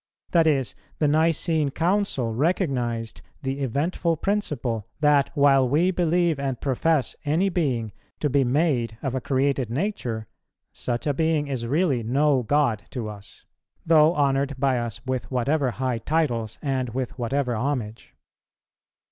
[0.31, 7.15] That is, the Nicene Council recognized the eventful principle, that, while we believe and profess
[7.23, 10.25] any being to be made of a created nature,
[10.73, 13.45] such a being is really no God to us,
[13.85, 18.15] though honoured by us with whatever high titles and with whatever homage.